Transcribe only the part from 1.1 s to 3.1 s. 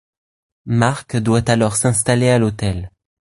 doit alors s'installer à l'hôtel.